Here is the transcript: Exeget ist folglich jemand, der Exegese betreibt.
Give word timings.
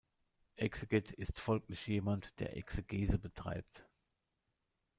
Exeget 0.55 1.11
ist 1.11 1.39
folglich 1.39 1.85
jemand, 1.85 2.39
der 2.39 2.57
Exegese 2.57 3.19
betreibt. 3.19 3.87